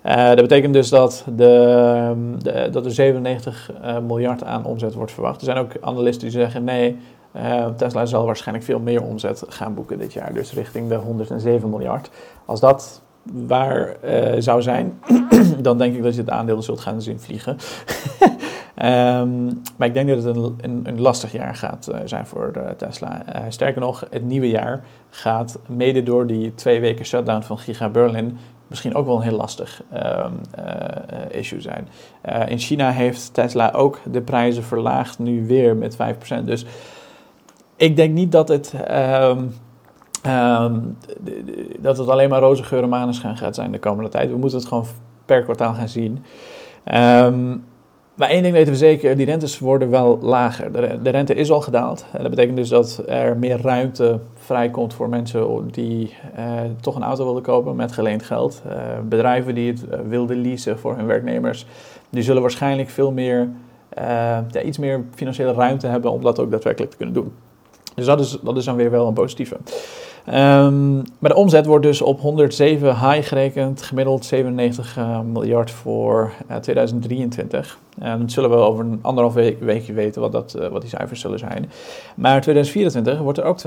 uh, 0.07 0.27
dat 0.27 0.36
betekent 0.36 0.74
dus 0.74 0.89
dat, 0.89 1.25
de, 1.36 2.34
de, 2.38 2.69
dat 2.72 2.86
er 2.86 2.91
97 2.91 3.72
uh, 3.81 4.00
miljard 4.00 4.43
aan 4.43 4.65
omzet 4.65 4.93
wordt 4.93 5.12
verwacht. 5.12 5.39
Er 5.39 5.46
zijn 5.46 5.57
ook 5.57 5.72
analisten 5.81 6.29
die 6.29 6.39
zeggen 6.39 6.63
nee, 6.63 6.98
uh, 7.36 7.65
Tesla 7.65 8.05
zal 8.05 8.25
waarschijnlijk 8.25 8.65
veel 8.65 8.79
meer 8.79 9.03
omzet 9.03 9.43
gaan 9.48 9.74
boeken 9.74 9.98
dit 9.98 10.13
jaar. 10.13 10.34
Dus 10.34 10.53
richting 10.53 10.89
de 10.89 10.96
107 10.96 11.69
miljard. 11.69 12.10
Als 12.46 12.60
dat 12.60 13.01
waar 13.24 13.96
zou 14.38 14.62
zijn, 14.62 15.00
dan 15.60 15.77
denk 15.77 15.96
ik 15.96 16.03
dat 16.03 16.13
je 16.13 16.22
het 16.22 16.29
aandeel 16.29 16.62
zult 16.62 16.79
gaan 16.79 17.01
zien 17.01 17.19
vliegen. 17.19 17.57
um, 18.86 19.62
maar 19.77 19.88
ik 19.88 19.93
denk 19.93 20.10
dat 20.10 20.24
het 20.24 20.36
een, 20.36 20.55
een, 20.62 20.81
een 20.84 21.01
lastig 21.01 21.31
jaar 21.31 21.55
gaat 21.55 21.91
zijn 22.05 22.25
voor 22.25 22.51
Tesla. 22.77 23.24
sterker 23.50 23.81
nog, 23.81 24.05
het 24.10 24.24
nieuwe 24.24 24.50
jaar 24.50 24.84
gaat 25.10 25.60
mede 25.67 26.03
door 26.03 26.27
die 26.27 26.55
twee 26.55 26.79
weken 26.79 27.05
shutdown 27.05 27.41
van 27.41 27.57
Giga 27.57 27.89
Berlin 27.89 28.38
misschien 28.67 28.96
ook 28.96 29.05
wel 29.05 29.15
een 29.15 29.22
heel 29.22 29.38
lastig 29.38 29.81
um, 29.93 30.41
uh, 30.60 31.39
issue 31.39 31.62
zijn. 31.62 31.88
In 32.48 32.57
China 32.57 32.91
heeft 32.91 33.34
Tesla 33.34 33.72
ook 33.72 34.00
de 34.12 34.22
prijzen 34.22 34.63
verlaagd, 34.63 35.19
nu 35.19 35.48
weer 35.48 35.75
met 35.75 35.98
5%. 36.41 36.43
Dus 36.43 36.65
ik 37.75 37.96
denk 37.96 38.13
niet 38.13 38.31
dat 38.31 38.48
het, 38.48 38.74
um, 38.91 39.55
um, 40.27 40.98
dat 41.79 41.98
het 41.98 42.07
alleen 42.07 42.29
maar 42.29 42.39
roze 42.39 42.63
geuren 42.63 42.89
maneschijn 42.89 43.38
gaat 43.38 43.55
zijn 43.55 43.72
de 43.72 43.79
komende 43.79 44.10
tijd. 44.10 44.29
We 44.29 44.38
moeten 44.38 44.57
het 44.57 44.67
gewoon 44.67 44.86
per 45.25 45.43
kwartaal 45.43 45.74
gaan 45.74 45.89
zien. 45.89 46.24
Maar 48.18 48.30
één 48.30 48.42
ding 48.42 48.54
weten 48.54 48.72
we 48.72 48.78
zeker, 48.78 49.18
die 49.18 49.26
rentes 49.26 49.60
worden 49.60 49.90
wel 49.90 50.20
lager. 50.22 50.72
De, 51.04 51.10
rente 51.10 51.34
is 51.34 51.52
al 51.52 51.62
gedaald. 51.62 52.06
En 52.12 52.22
dat 52.22 52.30
betekent 52.30 52.58
dus 52.58 52.70
dat 52.70 53.04
er 53.08 53.38
meer 53.38 53.62
ruimte 53.62 54.20
vrijkomt 54.34 54.94
voor 54.94 55.10
mensen 55.10 55.68
die 55.72 56.14
uh, 56.38 56.62
toch 56.82 56.96
een 56.96 57.04
auto 57.04 57.26
willen 57.26 57.42
kopen 57.42 57.76
met 57.76 57.92
geleend 57.92 58.24
geld. 58.24 58.62
Uh, 58.68 58.74
bedrijven 59.04 59.56
die 59.56 59.72
het 59.72 59.84
uh, 59.84 60.00
wilden 60.08 60.42
leasen 60.42 60.80
voor 60.80 60.96
hun 60.96 61.06
werknemers, 61.06 61.66
die 62.10 62.24
zullen 62.24 62.42
waarschijnlijk 62.42 62.90
veel 62.90 63.12
meer, 63.12 63.50
ja, 63.96 64.62
iets 64.64 64.78
meer 64.78 65.04
financiële 65.16 65.54
ruimte 65.54 65.88
hebben 65.88 66.12
om 66.12 66.22
dat 66.22 66.40
ook 66.40 66.52
daadwerkelijk 66.52 66.92
te 66.92 66.98
kunnen 66.98 67.16
doen. 67.16 67.34
Dus 67.96 68.06
dat 68.06 68.20
is, 68.20 68.38
dat 68.42 68.58
is 68.58 68.66
dan 68.66 68.76
weer 68.76 68.92
wel 68.92 69.08
een 69.08 69.14
positieve. 69.14 69.58
Um, 70.34 71.03
maar 71.19 71.29
de 71.29 71.36
omzet 71.36 71.65
wordt 71.65 71.86
dus 71.86 72.01
op 72.01 72.19
107 72.19 72.88
high 72.88 73.27
gerekend, 73.27 73.81
gemiddeld 73.81 74.25
97 74.25 74.98
uh, 74.98 75.19
miljard 75.19 75.72
voor 75.72 76.31
uh, 76.50 76.55
2023. 76.55 77.77
En 78.00 78.19
dat 78.19 78.31
zullen 78.31 78.50
we 78.50 78.55
over 78.55 78.86
een 78.86 79.00
anderhalf 79.01 79.34
week, 79.34 79.60
weekje 79.60 79.93
weten 79.93 80.22
wat, 80.22 80.31
dat, 80.31 80.55
uh, 80.60 80.67
wat 80.67 80.81
die 80.81 80.89
cijfers 80.89 81.22
zullen 81.22 81.39
zijn. 81.39 81.69
Maar 82.15 82.41
2024 82.41 83.19
wordt 83.19 83.38
er 83.38 83.43
ook 83.43 83.60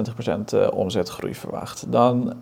20% 0.69 0.75
omzetgroei 0.75 1.35
verwacht. 1.35 1.85
Dan 1.89 2.35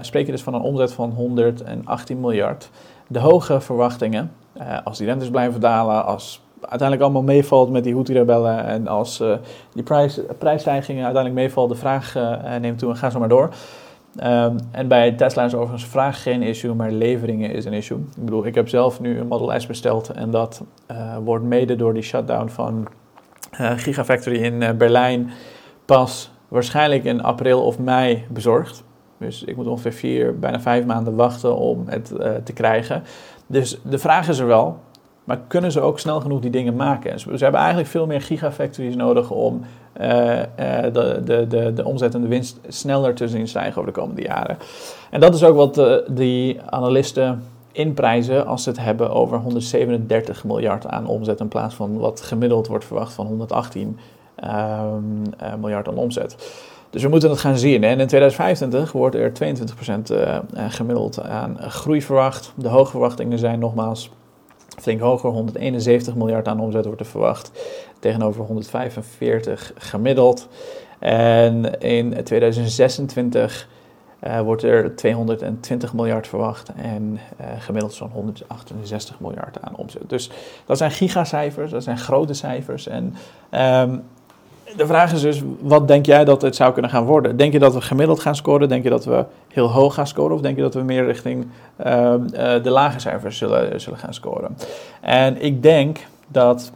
spreek 0.00 0.26
je 0.26 0.32
dus 0.32 0.42
van 0.42 0.54
een 0.54 0.60
omzet 0.60 0.92
van 0.92 1.10
118 1.10 2.20
miljard. 2.20 2.70
De 3.06 3.18
hoge 3.18 3.60
verwachtingen, 3.60 4.32
als 4.84 4.98
die 4.98 5.06
rentes 5.06 5.30
blijven 5.30 5.60
dalen, 5.60 6.04
als 6.04 6.40
uiteindelijk 6.62 7.02
allemaal 7.02 7.22
meevalt 7.22 7.70
met 7.70 7.84
die 7.84 7.92
Houthi-rebellen 7.92 8.64
en 8.64 8.88
als 8.88 9.20
uh, 9.20 9.34
die 9.72 9.82
prijs, 9.82 10.20
prijsstijgingen 10.38 11.04
uiteindelijk 11.04 11.44
meevalt, 11.44 11.68
de 11.68 11.76
vraag 11.76 12.16
uh, 12.16 12.56
neemt 12.60 12.78
toe 12.78 12.90
en 12.90 12.96
ga 12.96 13.10
zo 13.10 13.18
maar 13.18 13.28
door. 13.28 13.50
Um, 14.24 14.56
en 14.70 14.88
bij 14.88 15.12
Tesla 15.12 15.44
is 15.44 15.54
overigens 15.54 15.86
vraag 15.86 16.22
geen 16.22 16.42
issue, 16.42 16.74
maar 16.74 16.90
leveringen 16.90 17.50
is 17.50 17.64
een 17.64 17.72
issue. 17.72 17.98
Ik 17.98 18.24
bedoel, 18.24 18.46
ik 18.46 18.54
heb 18.54 18.68
zelf 18.68 19.00
nu 19.00 19.18
een 19.18 19.26
Model 19.26 19.60
S 19.60 19.66
besteld 19.66 20.08
en 20.08 20.30
dat 20.30 20.62
wordt 21.24 21.44
mede 21.44 21.76
door 21.76 21.94
die 21.94 22.02
shutdown 22.02 22.48
van 22.48 22.88
Gigafactory 23.76 24.36
in 24.36 24.76
Berlijn 24.76 25.30
pas 25.84 26.30
waarschijnlijk 26.48 27.04
in 27.04 27.22
april 27.22 27.62
of 27.62 27.78
mei 27.78 28.24
bezorgd. 28.30 28.84
Dus 29.18 29.44
ik 29.44 29.56
moet 29.56 29.66
ongeveer 29.66 29.92
vier, 29.92 30.38
bijna 30.38 30.60
vijf 30.60 30.84
maanden 30.84 31.14
wachten 31.14 31.56
om 31.56 31.84
het 31.86 32.06
te 32.44 32.52
krijgen. 32.52 33.02
Dus 33.46 33.80
de 33.84 33.98
vraag 33.98 34.28
is 34.28 34.38
er 34.38 34.46
wel, 34.46 34.78
maar 35.24 35.40
kunnen 35.46 35.72
ze 35.72 35.80
ook 35.80 35.98
snel 35.98 36.20
genoeg 36.20 36.40
die 36.40 36.50
dingen 36.50 36.76
maken? 36.76 37.20
Ze, 37.20 37.30
hebben 37.30 37.60
eigenlijk 37.60 37.88
veel 37.88 38.06
meer 38.06 38.20
gigafactories 38.20 38.96
nodig 38.96 39.30
om 39.30 39.64
uh, 40.00 40.06
uh, 40.08 40.44
de, 40.92 41.20
de, 41.24 41.46
de, 41.48 41.72
de 41.72 41.84
omzet 41.84 42.14
en 42.14 42.20
de 42.20 42.28
winst 42.28 42.58
sneller 42.68 43.14
te 43.14 43.28
zien 43.28 43.48
stijgen 43.48 43.80
over 43.80 43.92
de 43.92 44.00
komende 44.00 44.22
jaren. 44.22 44.56
En 45.10 45.20
dat 45.20 45.34
is 45.34 45.44
ook 45.44 45.56
wat 45.56 45.74
de, 45.74 46.04
die 46.08 46.60
analisten 46.70 47.42
inprijzen 47.72 48.46
als 48.46 48.62
ze 48.62 48.68
het 48.68 48.78
hebben 48.78 49.10
over 49.10 49.38
137 49.38 50.44
miljard 50.44 50.86
aan 50.86 51.06
omzet 51.06 51.40
in 51.40 51.48
plaats 51.48 51.74
van 51.74 51.98
wat 51.98 52.20
gemiddeld 52.20 52.66
wordt 52.66 52.84
verwacht 52.84 53.12
van 53.12 53.26
118 53.26 53.98
um, 54.44 55.22
uh, 55.42 55.54
miljard 55.60 55.88
aan 55.88 55.96
omzet. 55.96 56.36
Dus 56.90 57.02
we 57.02 57.08
moeten 57.08 57.30
het 57.30 57.38
gaan 57.38 57.58
zien. 57.58 57.84
En 57.84 58.00
in 58.00 58.06
2025 58.06 58.92
wordt 58.92 59.14
er 59.16 59.32
22% 59.32 59.34
gemiddeld 60.68 61.22
aan 61.22 61.58
groei 61.58 62.02
verwacht. 62.02 62.52
De 62.54 62.68
hoge 62.68 62.90
verwachtingen 62.90 63.38
zijn 63.38 63.58
nogmaals 63.58 64.10
flink 64.80 65.00
hoger, 65.00 65.30
171 65.30 66.14
miljard 66.14 66.48
aan 66.48 66.60
omzet 66.60 66.84
wordt 66.84 67.00
er 67.00 67.06
verwacht, 67.06 67.50
tegenover 67.98 68.44
145 68.44 69.72
gemiddeld. 69.76 70.48
En 70.98 71.80
in 71.80 72.24
2026 72.24 73.68
uh, 74.24 74.38
eh, 74.38 74.44
wordt 74.44 74.62
er 74.62 74.96
220 74.96 75.94
miljard 75.94 76.26
verwacht 76.26 76.72
en 76.76 77.18
uh, 77.40 77.46
gemiddeld 77.58 77.94
zo'n 77.94 78.10
168 78.10 79.20
miljard 79.20 79.62
aan 79.62 79.76
omzet. 79.76 80.08
Dus 80.08 80.30
dat 80.66 80.78
zijn 80.78 80.90
gigacijfers, 80.90 81.70
dat 81.70 81.82
zijn 81.82 81.98
grote 81.98 82.34
cijfers. 82.34 82.88
En 82.88 83.14
um, 83.50 84.02
de 84.76 84.86
vraag 84.86 85.12
is 85.12 85.20
dus, 85.20 85.42
wat 85.60 85.88
denk 85.88 86.06
jij 86.06 86.24
dat 86.24 86.42
het 86.42 86.56
zou 86.56 86.72
kunnen 86.72 86.90
gaan 86.90 87.04
worden? 87.04 87.36
Denk 87.36 87.52
je 87.52 87.58
dat 87.58 87.74
we 87.74 87.80
gemiddeld 87.80 88.20
gaan 88.20 88.34
scoren? 88.34 88.68
Denk 88.68 88.82
je 88.82 88.90
dat 88.90 89.04
we 89.04 89.24
heel 89.48 89.70
hoog 89.70 89.94
gaan 89.94 90.06
scoren? 90.06 90.34
Of 90.34 90.40
denk 90.40 90.56
je 90.56 90.62
dat 90.62 90.74
we 90.74 90.82
meer 90.82 91.04
richting 91.04 91.46
uh, 91.86 91.86
uh, 91.86 92.62
de 92.62 92.70
lage 92.70 92.98
cijfers 92.98 93.38
zullen, 93.38 93.80
zullen 93.80 93.98
gaan 93.98 94.14
scoren? 94.14 94.56
En 95.00 95.42
ik 95.42 95.62
denk 95.62 95.98
dat, 96.28 96.72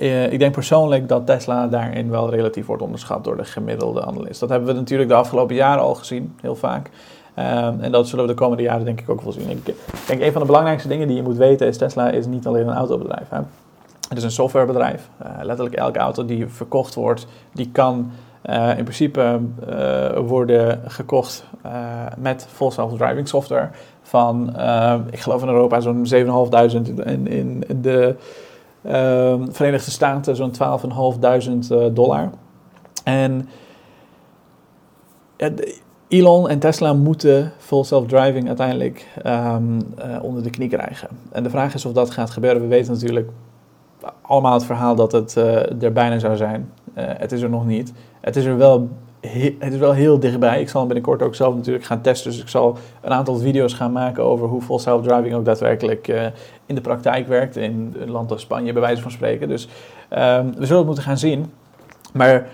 uh, 0.00 0.32
ik 0.32 0.38
denk 0.38 0.52
persoonlijk 0.52 1.08
dat 1.08 1.26
Tesla 1.26 1.66
daarin 1.66 2.10
wel 2.10 2.30
relatief 2.30 2.66
wordt 2.66 2.82
onderschat 2.82 3.24
door 3.24 3.36
de 3.36 3.44
gemiddelde 3.44 4.04
analist. 4.04 4.40
Dat 4.40 4.48
hebben 4.48 4.68
we 4.68 4.74
natuurlijk 4.74 5.10
de 5.10 5.16
afgelopen 5.16 5.54
jaren 5.54 5.82
al 5.82 5.94
gezien, 5.94 6.34
heel 6.40 6.56
vaak. 6.56 6.90
Um, 7.38 7.80
en 7.80 7.92
dat 7.92 8.08
zullen 8.08 8.24
we 8.24 8.30
de 8.30 8.36
komende 8.38 8.62
jaren 8.62 8.84
denk 8.84 9.00
ik 9.00 9.08
ook 9.08 9.20
wel 9.20 9.32
zien. 9.32 9.50
Ik 9.50 9.74
denk 10.06 10.20
een 10.20 10.32
van 10.32 10.40
de 10.40 10.46
belangrijkste 10.46 10.88
dingen 10.88 11.06
die 11.06 11.16
je 11.16 11.22
moet 11.22 11.36
weten 11.36 11.66
is 11.66 11.78
Tesla 11.78 12.10
is 12.10 12.26
niet 12.26 12.46
alleen 12.46 12.68
een 12.68 12.74
autobedrijf. 12.74 13.28
Hè? 13.28 13.38
Het 14.08 14.18
is 14.18 14.24
een 14.24 14.30
softwarebedrijf. 14.30 15.08
Uh, 15.22 15.28
letterlijk 15.42 15.76
elke 15.76 15.98
auto 15.98 16.24
die 16.24 16.46
verkocht 16.46 16.94
wordt, 16.94 17.26
die 17.52 17.70
kan 17.70 18.10
uh, 18.44 18.78
in 18.78 18.84
principe 18.84 19.40
uh, 19.68 20.18
worden 20.18 20.80
gekocht 20.86 21.44
met 22.18 22.46
full 22.50 22.70
self-driving 22.70 23.28
software. 23.28 23.68
Van, 24.02 24.48
ik 25.10 25.20
geloof 25.20 25.42
in 25.42 25.48
Europa 25.48 25.80
zo'n 25.80 26.06
7.500 26.14 27.04
in, 27.04 27.26
in 27.26 27.64
de 27.80 28.16
ehm, 28.82 29.50
Verenigde 29.50 29.90
Staten 29.90 30.36
zo'n 30.36 30.52
12.500 30.52 31.92
dollar. 31.92 32.30
En 33.04 33.48
Elon 36.08 36.48
en 36.48 36.58
Tesla 36.58 36.92
moeten 36.92 37.52
full 37.58 37.84
self-driving 37.84 38.46
uiteindelijk 38.46 39.08
um, 39.26 39.78
onder 40.22 40.42
de 40.42 40.50
knie 40.50 40.68
krijgen. 40.68 41.08
En 41.32 41.42
de 41.42 41.50
vraag 41.50 41.74
is 41.74 41.84
of 41.84 41.92
dat 41.92 42.10
gaat 42.10 42.30
gebeuren. 42.30 42.62
We 42.62 42.68
weten 42.68 42.92
natuurlijk 42.92 43.30
allemaal 44.22 44.52
het 44.52 44.64
verhaal 44.64 44.94
dat 44.94 45.12
het 45.12 45.34
uh, 45.38 45.82
er 45.82 45.92
bijna 45.92 46.18
zou 46.18 46.36
zijn. 46.36 46.72
Uh, 46.98 47.04
het 47.06 47.32
is 47.32 47.42
er 47.42 47.50
nog 47.50 47.66
niet. 47.66 47.92
Het 48.20 48.36
is 48.36 48.44
er 48.44 48.56
wel, 48.56 48.88
het 49.58 49.72
is 49.72 49.78
wel 49.78 49.92
heel 49.92 50.18
dichtbij. 50.18 50.60
Ik 50.60 50.68
zal 50.68 50.86
binnenkort 50.86 51.22
ook 51.22 51.34
zelf 51.34 51.54
natuurlijk 51.54 51.84
gaan 51.84 52.00
testen. 52.00 52.30
Dus 52.30 52.40
ik 52.40 52.48
zal 52.48 52.76
een 53.00 53.12
aantal 53.12 53.36
video's 53.36 53.74
gaan 53.74 53.92
maken 53.92 54.24
over 54.24 54.48
hoe 54.48 54.62
full 54.62 54.78
self-driving 54.78 55.34
ook 55.34 55.44
daadwerkelijk 55.44 56.08
uh, 56.08 56.24
in 56.66 56.74
de 56.74 56.80
praktijk 56.80 57.28
werkt. 57.28 57.56
In 57.56 57.94
een 57.98 58.10
land 58.10 58.30
als 58.30 58.40
Spanje, 58.40 58.72
bij 58.72 58.82
wijze 58.82 59.02
van 59.02 59.10
spreken. 59.10 59.48
Dus 59.48 59.64
um, 59.64 60.54
we 60.56 60.66
zullen 60.66 60.76
het 60.76 60.86
moeten 60.86 61.04
gaan 61.04 61.18
zien. 61.18 61.52
Maar 62.12 62.46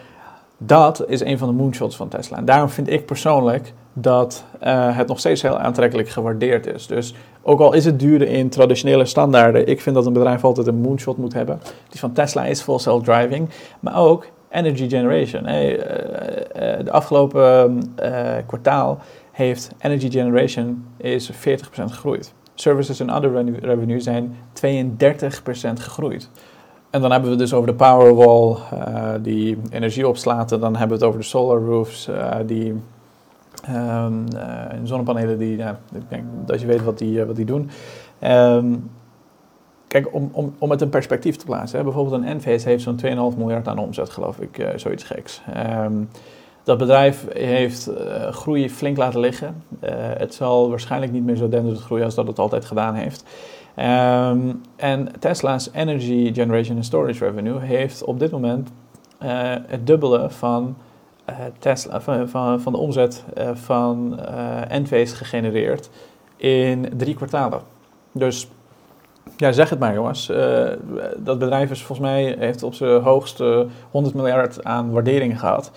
dat 0.58 1.04
is 1.06 1.20
een 1.20 1.38
van 1.38 1.48
de 1.48 1.54
moonshots 1.54 1.96
van 1.96 2.08
Tesla. 2.08 2.36
En 2.36 2.44
daarom 2.44 2.68
vind 2.68 2.88
ik 2.88 3.06
persoonlijk 3.06 3.72
dat 3.92 4.44
uh, 4.62 4.96
het 4.96 5.06
nog 5.06 5.18
steeds 5.18 5.42
heel 5.42 5.58
aantrekkelijk 5.58 6.08
gewaardeerd 6.08 6.66
is. 6.66 6.86
Dus 6.86 7.14
ook 7.42 7.60
al 7.60 7.72
is 7.72 7.84
het 7.84 7.98
duurder 7.98 8.28
in 8.28 8.48
traditionele 8.48 9.04
standaarden, 9.04 9.66
ik 9.66 9.80
vind 9.80 9.94
dat 9.94 10.06
een 10.06 10.12
bedrijf 10.12 10.44
altijd 10.44 10.66
een 10.66 10.80
moonshot 10.80 11.16
moet 11.16 11.32
hebben. 11.32 11.60
Die 11.88 12.00
van 12.00 12.12
Tesla 12.12 12.44
is 12.44 12.60
full 12.60 12.78
self-driving, 12.78 13.48
maar 13.80 13.96
ook 13.96 14.26
energy 14.50 14.88
generation. 14.88 15.46
Hey, 15.46 15.76
uh, 15.76 16.78
uh, 16.78 16.84
de 16.84 16.90
afgelopen 16.90 17.82
kwartaal 18.46 18.98
heeft 19.30 19.70
energy 19.78 20.10
generation 20.10 20.84
is 20.96 21.32
40% 21.32 21.36
gegroeid. 21.72 22.34
Services 22.54 23.00
en 23.00 23.14
other 23.14 23.44
revenue 23.60 24.00
zijn 24.00 24.36
32% 24.66 24.68
gegroeid. 25.74 26.30
En 26.90 27.00
dan 27.00 27.10
hebben 27.10 27.30
we 27.30 27.36
het 27.36 27.44
dus 27.44 27.54
over 27.54 27.68
de 27.68 27.74
Powerwall 27.74 28.56
die 29.22 29.58
energie 29.70 30.08
opslaat. 30.08 30.48
Dan 30.48 30.76
hebben 30.76 30.88
we 30.88 30.94
het 30.94 31.02
over 31.02 31.20
de 31.20 31.26
solar 31.26 31.60
roofs 31.60 32.08
die 32.46 32.74
um, 33.68 34.26
zonnepanelen 34.84 35.38
die, 35.38 35.56
ja, 35.56 35.78
ik 35.94 36.08
denk 36.08 36.24
dat 36.46 36.60
je 36.60 36.66
weet 36.66 36.84
wat 36.84 36.98
die, 36.98 37.24
wat 37.24 37.36
die 37.36 37.44
doen. 37.44 37.70
Um, 38.22 38.90
kijk, 39.88 40.14
om, 40.14 40.30
om, 40.32 40.54
om 40.58 40.70
het 40.70 40.80
een 40.80 40.88
perspectief 40.88 41.36
te 41.36 41.44
plaatsen. 41.44 41.78
Hè, 41.78 41.84
bijvoorbeeld 41.84 42.22
een 42.22 42.28
Enphase 42.28 42.68
heeft 42.68 42.82
zo'n 42.82 43.32
2,5 43.32 43.38
miljard 43.38 43.68
aan 43.68 43.78
omzet, 43.78 44.10
geloof 44.10 44.38
ik, 44.38 44.72
zoiets 44.76 45.04
geks. 45.04 45.42
Um, 45.84 46.08
dat 46.62 46.78
bedrijf 46.78 47.26
heeft 47.32 47.90
groei 48.30 48.70
flink 48.70 48.96
laten 48.96 49.20
liggen. 49.20 49.62
het 50.18 50.34
zal 50.34 50.70
waarschijnlijk 50.70 51.12
niet 51.12 51.24
meer 51.24 51.36
zo 51.36 51.48
denderend 51.48 51.82
groeien 51.82 52.04
als 52.04 52.14
dat 52.14 52.26
het 52.26 52.38
altijd 52.38 52.64
gedaan 52.64 52.94
heeft. 52.94 53.24
En 54.76 55.08
Tesla's 55.18 55.70
Energy 55.72 56.34
Generation 56.34 56.76
and 56.76 56.84
Storage 56.84 57.24
Revenue 57.24 57.60
heeft 57.60 58.04
op 58.04 58.18
dit 58.18 58.30
moment 58.30 58.70
het 59.66 59.86
dubbele 59.86 60.30
van, 60.30 60.76
Tesla, 61.58 62.00
van, 62.00 62.60
van, 62.60 62.72
de 62.72 62.78
omzet 62.78 63.24
uh, 63.38 63.50
van 63.54 64.20
Enphase 64.68 65.14
gegenereerd 65.14 65.90
in 66.36 66.92
drie 66.96 67.14
kwartalen. 67.14 67.60
Dus 68.12 68.48
ja, 69.36 69.52
zeg 69.52 69.70
het 69.70 69.78
maar 69.78 69.94
jongens. 69.94 70.26
dat 71.16 71.38
bedrijf 71.38 71.70
is 71.70 71.82
volgens 71.82 72.08
mij 72.08 72.36
heeft 72.38 72.62
op 72.62 72.74
zijn 72.74 73.02
hoogste 73.02 73.66
100 73.90 74.14
miljard 74.14 74.64
aan 74.64 74.90
waardering 74.90 75.40
gehad. 75.40 75.70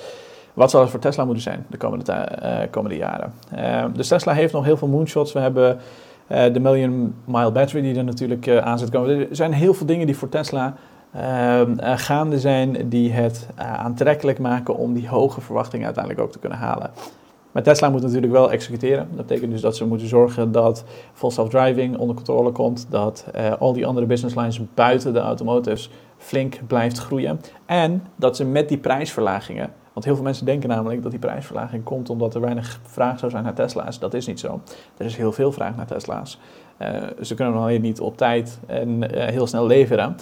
Wat 0.54 0.72
zal 0.72 0.82
het 0.82 0.90
voor 0.90 1.00
Tesla 1.00 1.26
moeten 1.26 1.44
zijn 1.44 1.66
de 1.70 1.78
komende, 1.78 2.28
komende 2.72 2.98
jaren? 2.98 3.34
Ehm, 3.56 3.92
dus 3.92 4.08
Tesla 4.08 4.34
heeft 4.34 4.54
nog 4.54 4.66
heel 4.66 4.78
veel 4.78 4.88
moonshots. 4.88 5.34
We 5.34 5.40
hebben 5.40 5.80
uh, 6.28 6.54
de 6.54 6.60
Million 6.60 7.16
Mile 7.26 7.52
Battery 7.52 7.82
die 7.82 7.96
er 7.96 8.04
natuurlijk 8.04 8.46
uh, 8.46 8.58
aan 8.58 8.80
zit 8.80 8.90
komen. 8.90 9.30
Er 9.30 9.36
zijn 9.36 9.54
heel 9.54 9.74
veel 9.74 9.86
dingen 9.86 10.06
die 10.06 10.18
voor 10.18 10.30
Tesla 10.30 10.76
uh, 11.16 11.62
gaande 11.96 12.40
zijn 12.40 12.90
die 12.90 13.12
het 13.12 13.48
aantrekkelijk 13.56 14.40
maken 14.40 14.76
om 14.76 14.94
die 14.94 15.08
hoge 15.08 15.42
verwachtingen 15.42 15.86
uiteindelijk 15.86 16.24
ook 16.24 16.32
te 16.32 16.40
kunnen 16.40 16.58
halen. 16.58 16.92
Maar 17.54 17.64
Tesla 17.64 17.90
moet 17.90 18.02
natuurlijk 18.02 18.32
wel 18.32 18.52
executeren. 18.52 19.08
Dat 19.16 19.28
betekent 19.28 19.52
dus 19.52 19.62
dat 19.62 19.76
ze 19.76 19.86
moeten 19.86 20.08
zorgen 20.08 20.52
dat 20.52 20.84
full 21.14 21.30
self-driving 21.30 21.98
onder 21.98 22.16
controle 22.16 22.52
komt. 22.52 22.88
Dat 22.90 23.26
uh, 23.36 23.54
al 23.60 23.74
die 23.74 23.86
andere 23.86 24.06
business 24.06 24.36
lines 24.36 24.60
buiten 24.74 25.14
de 25.14 25.20
automotives 25.20 25.90
flink 26.18 26.60
blijft 26.68 26.98
groeien. 26.98 27.40
En 27.66 28.04
dat 28.16 28.36
ze 28.36 28.46
met 28.46 28.70
die 28.70 28.78
prijsverlagingen. 28.78 29.74
Want 29.94 30.06
heel 30.06 30.16
veel 30.16 30.24
mensen 30.24 30.46
denken 30.46 30.70
namelijk 30.70 31.02
dat 31.02 31.12
die 31.12 31.20
prijsverlaging 31.20 31.84
komt 31.84 32.10
omdat 32.10 32.36
er 32.36 32.42
weinig 32.42 32.80
vraag 32.84 33.20
zou 33.20 33.32
zijn 33.32 33.44
naar 33.44 33.54
Tesla's. 33.54 34.00
Dat 34.00 34.14
is 34.14 34.28
niet 34.28 34.40
zo. 34.40 34.62
Er 34.98 35.06
is 35.06 35.16
heel 35.16 35.32
veel 35.32 35.52
vraag 35.52 35.76
naar 35.76 35.86
Tesla's. 35.86 36.40
Uh, 36.82 36.88
ze 37.22 37.36
kunnen 37.36 37.56
alleen 37.56 37.82
niet 37.82 38.00
op 38.00 38.18
tijd 38.18 38.60
en 38.66 38.90
uh, 38.90 39.26
heel 39.26 39.48
snel 39.48 39.66
leveren. 39.66 40.16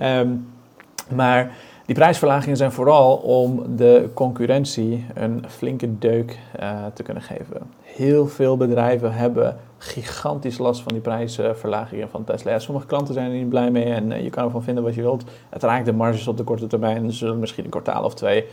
um, 0.00 0.48
maar 1.20 1.52
die 1.86 1.94
prijsverlagingen 1.94 2.56
zijn 2.56 2.72
vooral 2.72 3.16
om 3.16 3.76
de 3.76 4.10
concurrentie 4.14 5.06
een 5.14 5.44
flinke 5.48 5.98
deuk 5.98 6.38
uh, 6.60 6.84
te 6.94 7.02
kunnen 7.02 7.22
geven. 7.22 7.60
Heel 7.82 8.26
veel 8.26 8.56
bedrijven 8.56 9.12
hebben 9.12 9.56
gigantisch 9.78 10.58
last 10.58 10.82
van 10.82 10.92
die 10.92 11.00
prijsverlagingen 11.00 12.08
van 12.08 12.24
Tesla. 12.24 12.58
Sommige 12.58 12.86
klanten 12.86 13.14
zijn 13.14 13.30
er 13.30 13.36
niet 13.36 13.48
blij 13.48 13.70
mee 13.70 13.84
en 13.84 14.22
je 14.22 14.30
kan 14.30 14.44
ervan 14.44 14.62
vinden 14.62 14.84
wat 14.84 14.94
je 14.94 15.00
wilt. 15.00 15.24
Het 15.50 15.62
raakt 15.62 15.84
de 15.84 15.92
marges 15.92 16.28
op 16.28 16.36
de 16.36 16.44
korte 16.44 16.66
termijn. 16.66 17.12
Zullen 17.12 17.38
misschien 17.38 17.64
een 17.64 17.70
kwartaal 17.70 18.04
of 18.04 18.14
twee 18.14 18.44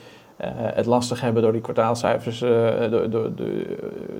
het 0.47 0.85
lastig 0.85 1.21
hebben 1.21 1.41
door 1.41 1.51
die 1.51 1.61
kwartaalcijfers 1.61 2.39
door, 2.89 3.09
door, 3.09 3.31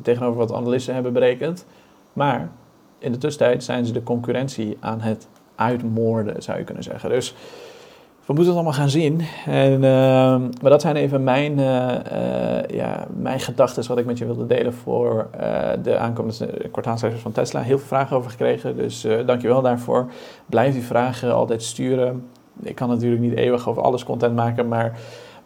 tegenover 0.02 0.38
wat 0.38 0.54
analisten 0.54 0.94
hebben 0.94 1.14
berekend. 1.14 1.66
Maar 2.14 2.50
in 2.98 3.12
de 3.12 3.18
tussentijd 3.18 3.64
zijn 3.64 3.86
ze 3.86 3.94
de 3.94 4.04
concurrentie 4.04 4.78
aan 4.80 5.02
het 5.02 5.28
uitmoorden, 5.56 6.44
zou 6.44 6.58
je 6.58 6.64
kunnen 6.64 6.84
zeggen. 6.84 7.10
Dus 7.10 7.36
we 8.26 8.36
moeten 8.36 8.46
het 8.46 8.64
allemaal 8.64 8.80
gaan 8.80 8.90
zien. 8.90 9.22
En, 9.46 9.74
uh, 9.74 9.82
maar 10.62 10.70
dat 10.70 10.82
zijn 10.82 10.96
even 10.96 11.24
mijn, 11.24 11.60
ja, 12.68 13.08
mijn 13.18 13.40
gedachten 13.40 13.88
wat 13.88 13.98
ik 13.98 14.06
met 14.06 14.18
je 14.18 14.26
wilde 14.26 14.46
delen 14.46 14.74
voor 14.74 15.28
de 15.84 15.98
aankomende 15.98 16.70
kwartaalcijfers 16.72 17.22
van 17.22 17.32
Tesla. 17.32 17.62
Heel 17.62 17.78
veel 17.78 17.88
vragen 17.88 18.18
over 18.18 18.32
gekregen, 18.32 18.78
dus 18.78 19.08
dankjewel 19.26 19.62
daarvoor. 19.62 20.12
Blijf 20.46 20.74
die 20.74 20.84
vragen 20.84 21.34
altijd 21.34 21.64
sturen. 21.64 22.28
Ik 22.62 22.76
kan 22.76 22.90
natuurlijk 22.90 23.22
niet 23.22 23.36
eeuwig 23.36 23.70
over 23.70 23.82
alles 23.82 24.04
content 24.04 24.36
maken, 24.36 24.68
maar 24.68 25.00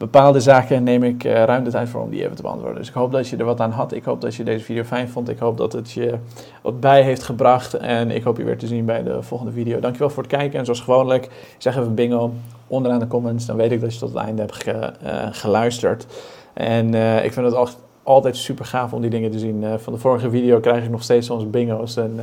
bepaalde 0.03 0.39
zaken 0.39 0.83
neem 0.83 1.03
ik 1.03 1.23
uh, 1.23 1.43
ruim 1.43 1.63
de 1.63 1.69
tijd 1.69 1.89
voor 1.89 2.01
om 2.01 2.09
die 2.09 2.23
even 2.23 2.35
te 2.35 2.41
beantwoorden. 2.41 2.77
Dus 2.77 2.87
ik 2.87 2.93
hoop 2.93 3.11
dat 3.11 3.27
je 3.27 3.37
er 3.37 3.45
wat 3.45 3.59
aan 3.59 3.71
had. 3.71 3.93
Ik 3.93 4.03
hoop 4.03 4.21
dat 4.21 4.35
je 4.35 4.43
deze 4.43 4.65
video 4.65 4.83
fijn 4.83 5.09
vond. 5.09 5.29
Ik 5.29 5.39
hoop 5.39 5.57
dat 5.57 5.73
het 5.73 5.91
je 5.91 6.17
wat 6.61 6.79
bij 6.79 7.03
heeft 7.03 7.23
gebracht. 7.23 7.73
En 7.73 8.11
ik 8.11 8.23
hoop 8.23 8.37
je 8.37 8.43
weer 8.43 8.57
te 8.57 8.67
zien 8.67 8.85
bij 8.85 9.03
de 9.03 9.21
volgende 9.21 9.51
video. 9.51 9.79
Dankjewel 9.79 10.09
voor 10.09 10.23
het 10.23 10.31
kijken. 10.31 10.59
En 10.59 10.65
zoals 10.65 10.81
gewoonlijk, 10.81 11.29
zeg 11.57 11.77
even 11.77 11.95
bingo 11.95 12.33
onderaan 12.67 12.99
de 12.99 13.07
comments. 13.07 13.45
Dan 13.45 13.55
weet 13.55 13.71
ik 13.71 13.81
dat 13.81 13.93
je 13.93 13.99
tot 13.99 14.09
het 14.09 14.17
einde 14.17 14.41
hebt 14.41 14.55
ge, 14.55 14.93
uh, 15.03 15.27
geluisterd. 15.31 16.05
En 16.53 16.93
uh, 16.93 17.25
ik 17.25 17.33
vind 17.33 17.45
het 17.45 17.55
altijd, 17.55 17.77
altijd 18.03 18.37
super 18.37 18.65
gaaf 18.65 18.93
om 18.93 19.01
die 19.01 19.09
dingen 19.09 19.31
te 19.31 19.39
zien. 19.39 19.65
van 19.79 19.93
de 19.93 19.99
vorige 19.99 20.29
video 20.29 20.59
krijg 20.59 20.83
ik 20.83 20.89
nog 20.89 21.03
steeds 21.03 21.27
soms 21.27 21.49
bingo's. 21.49 21.97
En 21.97 22.19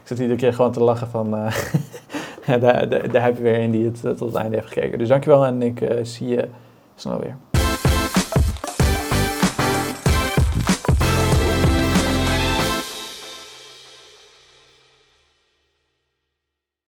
ik 0.00 0.06
zit 0.06 0.18
iedere 0.18 0.38
keer 0.38 0.54
gewoon 0.54 0.72
te 0.72 0.82
lachen 0.82 1.08
van... 1.08 1.30
daar, 2.60 2.88
daar, 2.88 3.10
daar 3.12 3.22
heb 3.22 3.36
je 3.36 3.42
weer 3.42 3.60
een 3.60 3.70
die 3.70 3.84
het 3.84 4.00
tot 4.00 4.20
het 4.20 4.34
einde 4.34 4.56
heeft 4.56 4.72
gekeken. 4.72 4.98
Dus 4.98 5.08
dankjewel 5.08 5.44
en 5.44 5.62
ik 5.62 5.88
zie 6.02 6.28
je 6.28 6.48
snel 7.00 7.20
weer. 7.20 7.49